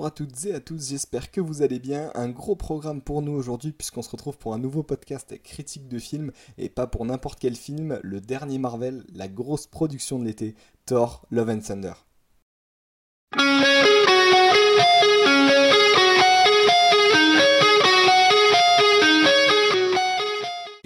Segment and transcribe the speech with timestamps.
[0.00, 2.10] Bonjour à toutes et à tous, j'espère que vous allez bien.
[2.14, 5.98] Un gros programme pour nous aujourd'hui puisqu'on se retrouve pour un nouveau podcast critique de
[5.98, 10.54] film et pas pour n'importe quel film, le dernier Marvel, la grosse production de l'été,
[10.86, 11.92] Thor Love and Thunder.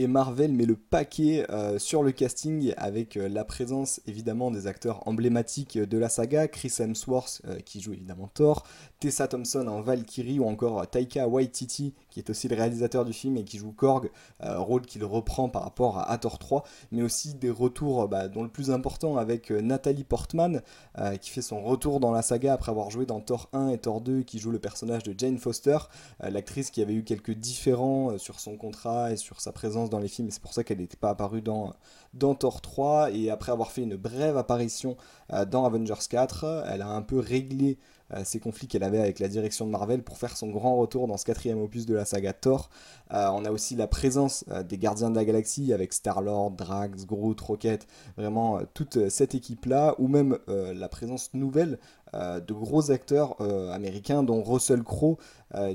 [0.04, 4.66] Et Marvel met le paquet euh, sur le casting avec euh, la présence évidemment des
[4.66, 8.64] acteurs emblématiques de la saga, Chris Hemsworth euh, qui joue évidemment Thor,
[9.00, 13.38] Tessa Thompson en Valkyrie ou encore Taika Waititi qui est aussi le réalisateur du film
[13.38, 17.50] et qui joue Korg, rôle qu'il reprend par rapport à, Thor 3, mais aussi des
[17.50, 20.62] retours bah, dont le plus important avec Nathalie Portman
[21.20, 24.00] qui fait son retour dans la saga après avoir joué dans Thor 1 et Thor
[24.00, 25.78] 2 qui joue le personnage de Jane Foster,
[26.20, 30.28] l'actrice qui avait eu quelques différends sur son contrat et sur sa présence les films,
[30.28, 31.72] et c'est pour ça qu'elle n'était pas apparue dans,
[32.12, 34.96] dans Thor 3, et après avoir fait une brève apparition
[35.32, 37.78] euh, dans Avengers 4, elle a un peu réglé
[38.12, 41.08] euh, ces conflits qu'elle avait avec la direction de Marvel pour faire son grand retour
[41.08, 42.68] dans ce quatrième opus de la saga Thor.
[43.12, 47.40] Euh, on a aussi la présence des Gardiens de la Galaxie avec Star-Lord, Drax, Groot,
[47.40, 47.86] Rocket,
[48.16, 51.78] vraiment toute cette équipe-là, ou même la présence nouvelle
[52.14, 53.40] de gros acteurs
[53.72, 55.16] américains dont Russell Crowe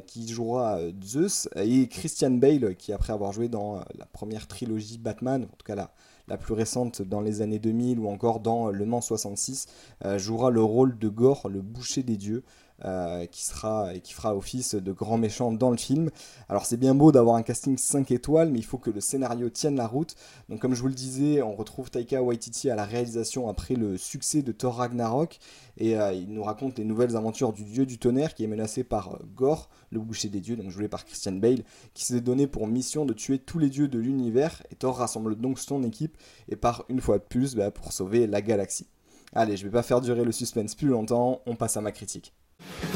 [0.05, 5.43] qui jouera Zeus et Christian Bale qui après avoir joué dans la première trilogie Batman,
[5.43, 9.01] en tout cas la, plus récente dans les années 2000 ou encore dans Le Mans
[9.01, 9.65] 66,
[10.05, 12.43] euh, jouera le rôle de Gore, le boucher des dieux.
[12.85, 16.09] Euh, qui fera office de grand méchant dans le film.
[16.47, 19.49] Alors c'est bien beau d'avoir un casting 5 étoiles, mais il faut que le scénario
[19.49, 20.15] tienne la route.
[20.47, 23.97] Donc comme je vous le disais, on retrouve Taika Waititi à la réalisation après le
[23.97, 25.39] succès de Thor Ragnarok,
[25.77, 28.85] et euh, il nous raconte les nouvelles aventures du dieu du tonnerre qui est menacé
[28.85, 32.47] par euh, Gore, le boucher des dieux, donc joué par Christian Bale, qui s'est donné
[32.47, 36.17] pour mission de tuer tous les dieux de l'univers, et Thor rassemble donc son équipe
[36.47, 38.87] et part une fois de plus bah, pour sauver la galaxie.
[39.33, 42.33] Allez, je vais pas faire durer le suspense plus longtemps, on passe à ma critique.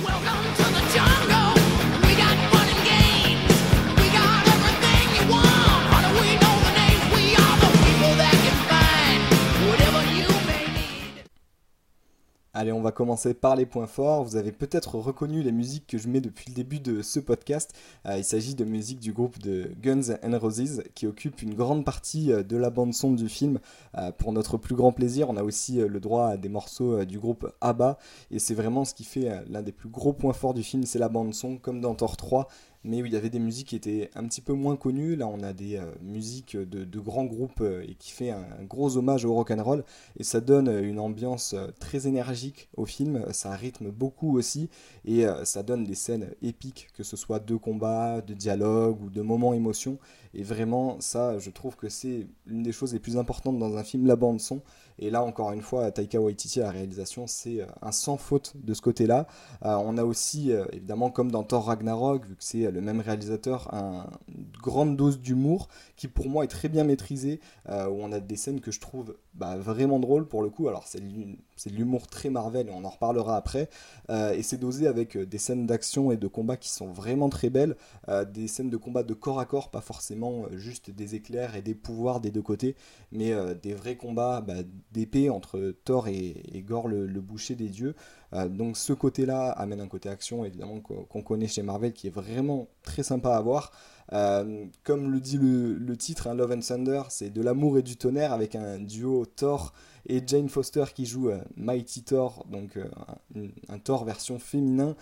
[0.03, 1.62] Welcome to the jungle.
[12.63, 14.24] Allez, on va commencer par les points forts.
[14.24, 17.74] Vous avez peut-être reconnu les musiques que je mets depuis le début de ce podcast.
[18.06, 21.84] Euh, il s'agit de musique du groupe de Guns N' Roses qui occupe une grande
[21.84, 23.59] partie euh, de la bande son du film.
[23.97, 27.19] Euh, pour notre plus grand plaisir, on a aussi le droit à des morceaux du
[27.19, 27.97] groupe ABBA
[28.31, 31.00] et c'est vraiment ce qui fait l'un des plus gros points forts du film, c'est
[31.00, 32.47] la bande son, comme dans Thor 3
[32.84, 35.16] mais où il y avait des musiques qui étaient un petit peu moins connues.
[35.16, 38.98] Là, on a des euh, musiques de, grands groupes euh, et qui fait un, gros
[38.98, 39.84] hommage au rock and roll
[40.18, 43.26] et ça donne euh, une ambiance très énergique au film.
[43.32, 44.70] Ça rythme beaucoup aussi
[45.06, 49.22] et ça donne des scènes épiques, que ce soit de combats, de dialogues ou de
[49.22, 49.98] moments émotion.
[50.34, 53.84] Et vraiment, ça, je trouve que c'est l'une des choses les plus importantes dans un
[53.84, 54.62] film, la bande son.
[54.98, 58.74] Et là, encore une fois, Taika Waititi à la réalisation, c'est un sans faute de
[58.74, 59.28] ce côté-là.
[59.62, 64.09] On a aussi, évidemment, comme dans Thor Ragnarok, vu que c'est le même réalisateur, un,
[64.28, 67.39] une grande dose d'humour qui pour moi est très bien maîtrisée,
[67.69, 70.68] où on a des scènes que je trouve bah, vraiment drôles pour le coup.
[70.68, 73.70] Alors c'est de l'humour très Marvel et on en reparlera après.
[74.10, 77.76] et c'est dosé avec des scènes d'action et de combat qui sont vraiment très belles.
[78.34, 81.76] des scènes de combat de corps à corps, pas forcément juste des éclairs et des
[81.76, 82.76] pouvoirs des deux côtés,
[83.12, 84.56] mais des vrais combats bah,
[84.92, 87.96] d'épée entre Thor et, Gore, le, boucher des dieux.
[88.34, 92.14] Euh, donc ce côté-là amène un côté action, évidemment, qu'on connaît chez Marvel, qui est
[92.14, 93.72] vraiment très sympa à voir.
[94.12, 97.96] Euh, comme le dit le, titre, hein, Love and Thunder, c'est de l'amour et du
[97.96, 99.73] tonnerre avec un duo Thor
[100.06, 102.78] et Jane Foster qui joue euh, Mighty Thor, donc
[103.69, 104.95] un, Thor version féminin.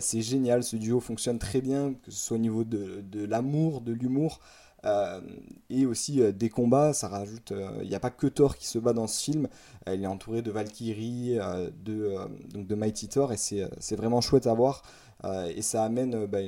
[0.00, 3.92] c'est génial, ce duo fonctionne très bien, que ce soit au niveau de, l'amour, de
[3.92, 4.40] l'humour.
[4.86, 5.20] Euh,
[5.68, 7.52] et aussi euh, des combats, ça rajoute.
[7.54, 9.48] Il euh, n'y a pas que Thor qui se bat dans ce film.
[9.86, 11.38] il est entouré de Valkyrie,
[11.84, 12.16] de,
[12.52, 14.82] donc de Mighty Thor, et c'est vraiment chouette à voir.
[15.24, 16.40] et ça amène bah,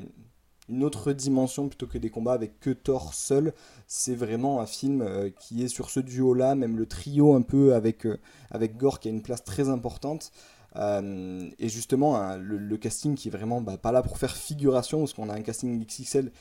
[0.72, 3.53] une autre dimension plutôt que des combats avec que Thor seul.
[3.86, 5.07] C'est vraiment un film
[5.39, 8.07] qui est sur ce duo-là, même le trio un peu avec,
[8.51, 10.33] avec Gore qui a une place très importante.
[10.77, 15.28] et justement, le, casting qui est vraiment bah, pas là pour faire figuration, parce qu'on
[15.28, 16.33] a un casting XXL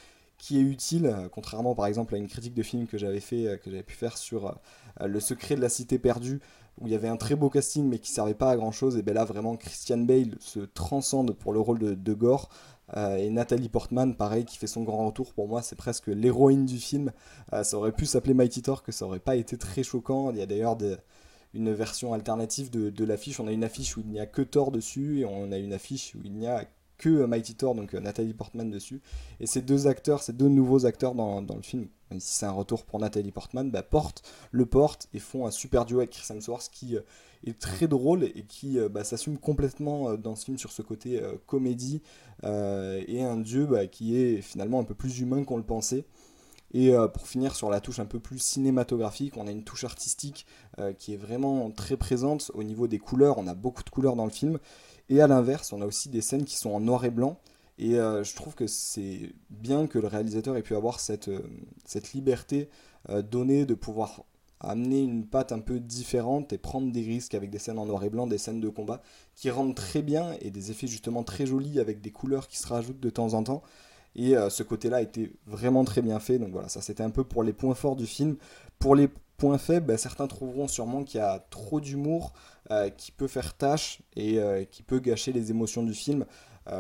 [0.42, 3.46] qui est utile, euh, contrairement par exemple à une critique de film que j'avais fait,
[3.48, 6.42] euh, que j'avais pu faire sur euh, Le secret de la cité perdue,
[6.80, 8.98] où il y avait un très beau casting mais qui servait pas à grand chose.
[8.98, 12.50] Et bien là vraiment Christian Bale se transcende pour le rôle de, Gore.
[12.96, 15.34] Et Nathalie Portman, pareil, qui fait son grand retour.
[15.34, 17.12] Pour moi, c'est presque l'héroïne du film.
[17.64, 20.32] ça aurait pu s'appeler Mighty Thor, que ça aurait pas été très choquant.
[20.32, 20.78] Il y a d'ailleurs
[21.54, 23.40] une version alternative de, de l'affiche.
[23.40, 25.74] On a une affiche où il n'y a que Thor dessus, et on a une
[25.74, 26.66] affiche où il n'y a
[27.02, 29.02] que Mighty Thor, donc Nathalie Portman dessus.
[29.40, 32.52] Et ces deux acteurs, ces deux nouveaux acteurs dans, le film, même si c'est un
[32.52, 34.22] retour pour Nathalie Portman, bah, portent,
[34.52, 36.96] le portent et font un super duo avec Chris Hemsworth qui
[37.46, 42.04] est très drôle et qui bah, s'assume complètement dans ce film sur ce côté comédie
[42.44, 46.06] et un dieu bah, qui est finalement un peu plus humain qu'on le pensait.
[46.74, 49.84] Et euh, pour finir sur la touche un peu plus cinématographique, on a une touche
[49.84, 50.46] artistique
[50.80, 53.38] euh, qui est vraiment très présente au niveau des couleurs.
[53.38, 54.60] On a beaucoup de couleurs dans le film.
[55.10, 57.40] Et à l'inverse, on a aussi des scènes qui sont en noir et blanc.
[57.78, 61.30] Et euh, je trouve que c'est bien que le réalisateur ait pu avoir cette,
[62.14, 62.70] liberté
[63.24, 64.24] donnée de pouvoir
[64.60, 68.04] amener une patte un peu différente et prendre des risques avec des scènes en noir
[68.04, 69.02] et blanc, des scènes de combat
[69.36, 72.68] qui rendent très bien et des effets justement très jolis avec des couleurs qui se
[72.68, 73.64] rajoutent de temps en temps.
[74.16, 76.40] Et euh, ce côté-là était vraiment très bien fait.
[76.40, 78.36] Donc voilà, ça c'était un peu pour les points forts du film.
[78.80, 82.34] Pour les points faibles, bah, certains trouveront sûrement qu'il y a trop d'humour
[82.72, 86.26] euh, qui peut faire tâche et euh, qui peut gâcher les émotions du film.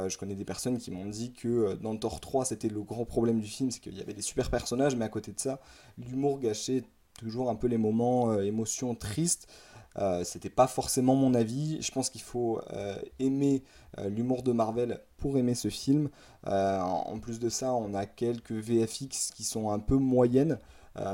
[0.07, 3.39] je connais des personnes qui m'ont dit que dans Thor 3, c'était le grand problème
[3.39, 5.59] du film, c'est qu'il y avait des super personnages, mais à côté de ça,
[5.97, 6.83] l'humour gâchait
[7.17, 9.47] toujours un peu les moments émotions tristes.
[9.99, 11.81] Euh, c'était pas forcément mon avis.
[11.81, 13.63] Je pense qu'il faut euh, aimer
[13.97, 16.09] euh, l'humour de Marvel pour aimer ce film.
[16.45, 20.57] en plus de ça, on a quelques VFX qui sont un peu moyennes.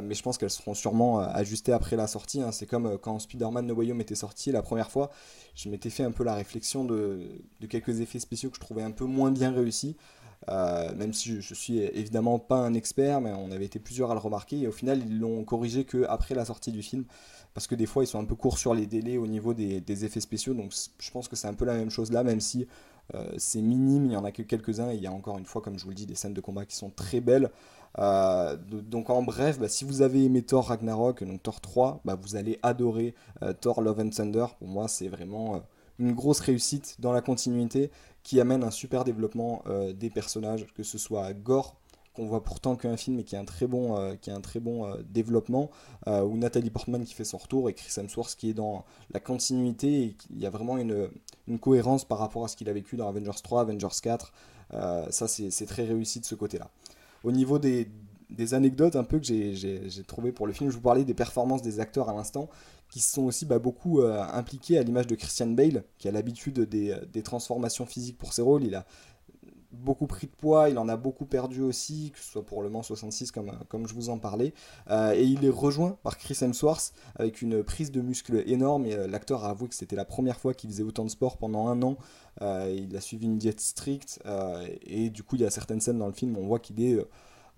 [0.02, 2.42] mais je pense qu'elles seront sûrement ajustées après la sortie.
[2.42, 2.52] Hein.
[2.52, 5.10] C'est comme quand Spider-Man No Way Home était sorti la première fois,
[5.56, 8.84] je m'étais fait un peu la réflexion de, de, quelques effets spéciaux que je trouvais
[8.84, 9.98] un peu moins bien réussis.
[10.48, 14.20] Même si je, suis évidemment pas un expert, mais on avait été plusieurs à le
[14.20, 17.06] remarquer, et au final ils l'ont corrigé que après la sortie du film
[17.58, 20.06] parce que des fois ils sont un peu courts sur les délais au niveau des,
[20.06, 22.68] effets spéciaux, donc je pense que c'est un peu la même chose là, même si
[23.16, 25.46] euh, c'est minime, il y en a que quelques-uns, et il y a encore une
[25.46, 27.50] fois, comme je vous le dis, des scènes de combat qui sont très belles.
[27.98, 32.16] Euh, donc en bref, bah, si vous avez aimé Thor Ragnarok, donc Thor 3, bah,
[32.22, 34.46] vous allez adorer euh, Thor Love and Thunder.
[34.60, 35.64] Pour moi, c'est vraiment
[36.00, 37.92] une grosse réussite dans la continuité
[38.24, 39.64] qui amène un super développement
[39.96, 41.76] des personnages, que ce soit Gore,
[42.18, 44.42] qu'on voit pourtant qu'un film et qui a un très bon, euh, qui a un
[44.42, 45.70] très bon euh, développement,
[46.08, 49.20] euh, ou Nathalie Portman qui fait son retour et Chris Hemsworth qui est dans la
[49.20, 51.10] continuité et il y a vraiment une,
[51.48, 54.34] une cohérence par rapport à ce qu'il a vécu dans Avengers 3, Avengers 4.
[55.12, 56.72] ça, c'est très réussi de ce côté-là.
[57.24, 57.88] Au niveau des,
[58.32, 61.62] des anecdotes un peu que j'ai trouvé pour le film, je vous parlais des performances
[61.62, 62.50] des acteurs à l'instant,
[62.90, 66.60] qui se sont aussi bah, beaucoup impliqués à l'image de Christian Bale, qui a l'habitude
[66.62, 68.64] des, des, transformations physiques pour ses rôles.
[68.64, 68.86] Il a
[69.72, 72.70] beaucoup pris de poids, il en a beaucoup perdu aussi, que ce soit pour le
[72.70, 74.54] Mans 66 comme, comme je vous en parlais.
[74.90, 78.86] Euh, et il est rejoint par Chris Hemsworth avec une prise de muscle énorme.
[78.88, 81.68] Euh, l'acteur a avoué que c'était la première fois qu'il faisait autant de sport pendant
[81.68, 81.98] un an.
[82.42, 84.20] Euh, il a suivi une diète stricte.
[84.86, 86.82] et du coup, il y a certaines scènes dans le film où on voit qu'il
[86.82, 86.98] est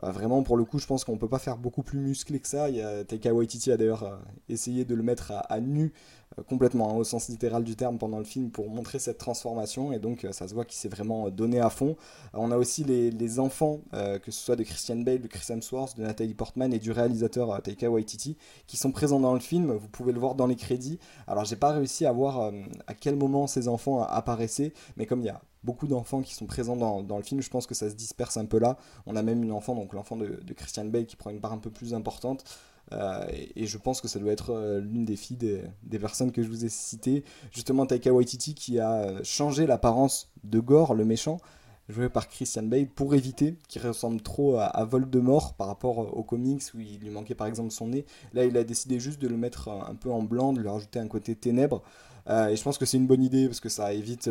[0.02, 2.70] vraiment, pour le coup, je pense qu'on peut pas faire beaucoup plus musclé que ça.
[2.70, 5.94] Il y a, Taika Waititi a d'ailleurs essayé de le mettre à nu
[6.29, 9.92] euh, complètement, hein, au sens littéral du terme, pendant le film pour montrer cette transformation.
[9.92, 11.96] Et donc, euh, ça se voit qu'il s'est vraiment euh, donné à fond.
[12.34, 16.04] on a aussi les, enfants, que ce soit de Christian Bale, de Chris Hemsworth, de
[16.04, 18.38] Natalie Portman et du réalisateur Taika Waititi,
[18.68, 19.72] qui sont présents dans le film.
[19.72, 21.00] Vous pouvez le voir dans les crédits.
[21.28, 22.52] Alors, j'ai pas réussi à voir
[22.88, 26.46] à quel moment ces enfants apparaissaient, mais comme il y a beaucoup d'enfants qui sont
[26.46, 27.42] présents dans, le film.
[27.42, 28.78] Je pense que ça se disperse un peu là.
[29.06, 31.58] On a même une enfant, donc l'enfant de, Christian Bale, qui prend une part un
[31.58, 32.44] peu plus importante.
[32.92, 33.26] Euh,
[33.56, 36.48] et, je pense que ça doit être euh, l'une des filles des, personnes que je
[36.48, 37.24] vous ai citées.
[37.52, 41.40] Justement, Taika Waititi qui a euh, changé l'apparence de Gore, le méchant,
[41.88, 46.64] joué par Christian Bale, pour éviter qu'il ressemble trop à, Voldemort par rapport aux comics
[46.76, 48.06] où il lui manquait par exemple son nez.
[48.34, 51.00] Là, il a décidé juste de le mettre un, peu en blanc, de lui rajouter
[51.00, 51.82] un côté ténèbre.
[52.28, 54.30] et je pense que c'est une bonne idée parce que ça évite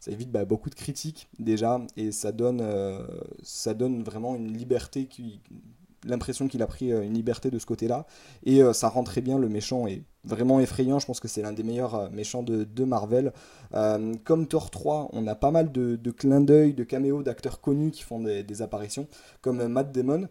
[0.00, 2.62] ça évite bah, beaucoup de critiques déjà et ça donne,
[3.42, 5.40] ça donne vraiment une liberté qui,
[6.10, 8.06] l'impression qu'il a pris euh, une liberté de ce côté-là.
[8.44, 11.42] Et euh, ça rend très bien, le méchant est vraiment effrayant, je pense que c'est
[11.42, 13.32] l'un des meilleurs euh, méchants de, Marvel.
[14.24, 18.02] comme Thor 3, on a pas mal de, clins d'œil, de caméos d'acteurs connus qui
[18.02, 19.06] font des, apparitions,
[19.40, 20.28] comme Matt Damon.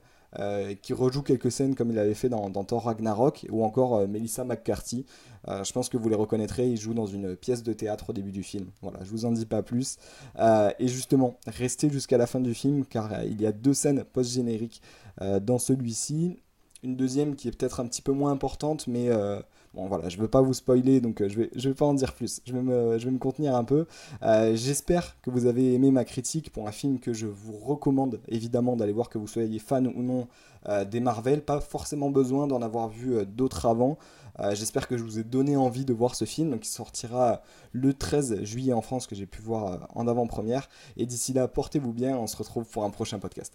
[0.81, 5.05] Qui rejoue quelques scènes comme il avait fait dans, Thor Ragnarok, ou encore Melissa McCarthy.
[5.47, 8.31] je pense que vous les reconnaîtrez, il joue dans une pièce de théâtre au début
[8.31, 8.67] du film.
[8.81, 9.97] Voilà, je vous en dis pas plus.
[10.37, 14.81] et justement, restez jusqu'à la fin du film, car il y a deux scènes post-génériques
[15.21, 16.37] euh, dans celui-ci.
[16.83, 19.39] Une deuxième qui est peut-être un petit peu moins importante, mais euh,
[19.73, 21.85] bon voilà, je ne veux pas vous spoiler, donc euh, je ne vais, vais pas
[21.85, 22.41] en dire plus.
[22.45, 23.85] Je vais me, je vais me contenir un peu.
[24.53, 28.75] J'espère que vous avez aimé ma critique pour un film que je vous recommande évidemment
[28.75, 30.27] d'aller voir, que vous soyez fan ou non
[30.85, 31.41] des Marvel.
[31.41, 33.97] Pas forcément besoin d'en avoir vu d'autres avant.
[34.53, 37.93] J'espère que je vous ai donné envie de voir ce film, donc il sortira le
[37.93, 40.69] 13 juillet en France, que j'ai pu voir en avant-première.
[40.97, 43.53] Et d'ici là, portez-vous bien, on se retrouve pour un prochain podcast.